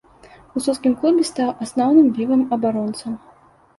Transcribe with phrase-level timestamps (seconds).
[0.55, 3.13] У слуцкім клубе стаў асноўным левым абаронцам.